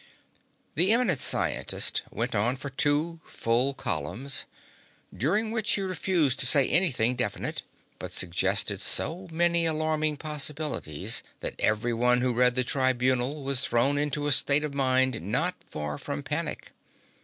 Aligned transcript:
The 0.73 0.91
eminent 0.91 1.19
scientist 1.19 2.01
went 2.09 2.33
on 2.33 2.55
for 2.57 2.71
two 2.71 3.19
full 3.23 3.75
columns, 3.75 4.45
during 5.15 5.51
which 5.51 5.73
he 5.73 5.81
refused 5.81 6.39
to 6.39 6.47
say 6.47 6.67
anything 6.67 7.15
definite, 7.15 7.61
but 7.99 8.11
suggested 8.11 8.79
so 8.81 9.27
many 9.31 9.67
alarming 9.67 10.17
possibilities 10.17 11.21
that 11.41 11.53
every 11.59 11.93
one 11.93 12.21
who 12.21 12.33
read 12.33 12.55
the 12.55 12.63
Tribunal 12.63 13.43
was 13.43 13.59
thrown 13.61 13.99
into 13.99 14.25
a 14.25 14.31
state 14.31 14.63
of 14.63 14.73
mind 14.73 15.21
not 15.21 15.53
far 15.63 15.99
from 15.99 16.23
panic. 16.23 16.71